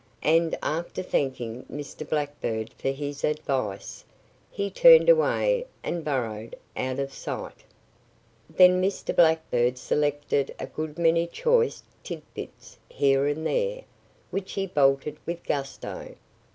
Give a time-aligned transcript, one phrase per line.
[0.23, 2.09] And after thanking Mr.
[2.09, 4.03] Blackbird for his advice,
[4.49, 7.63] he turned away and burrowed out of sight.
[8.49, 9.15] Then Mr.
[9.15, 13.83] Blackbird selected a good many choice tidbits here and there,
[14.31, 16.15] which he bolted with gusto.